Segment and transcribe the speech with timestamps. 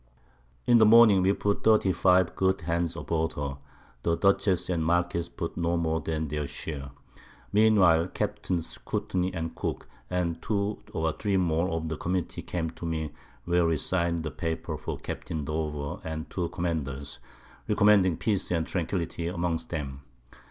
[0.65, 3.57] In the Morning we put 35 good Hands aboard her.
[4.01, 6.89] The Dutchess and Marquiss put no more than their Share.
[7.53, 8.79] Mean while Capts.
[8.79, 13.11] Courtney and Cooke, and 2 or 3 more of the Committee came to me,
[13.45, 15.27] where we sign'd a Paper for Capt.
[15.45, 17.19] Dover and the two Commanders,
[17.67, 20.01] recommending Peace and Tranquility amongst them.